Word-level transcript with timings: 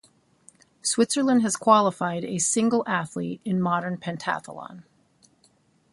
Switzerland 0.81 1.43
has 1.43 1.55
qualified 1.55 2.25
a 2.25 2.39
single 2.39 2.83
athlete 2.87 3.39
in 3.45 3.61
modern 3.61 3.99
pentathlon. 3.99 4.81